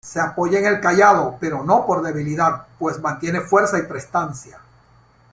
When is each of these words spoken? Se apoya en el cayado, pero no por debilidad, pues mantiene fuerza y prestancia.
Se 0.03 0.19
apoya 0.19 0.57
en 0.57 0.65
el 0.65 0.79
cayado, 0.79 1.37
pero 1.39 1.63
no 1.63 1.85
por 1.85 2.01
debilidad, 2.01 2.65
pues 2.79 2.99
mantiene 2.99 3.39
fuerza 3.39 3.77
y 3.77 3.83
prestancia. 3.83 4.57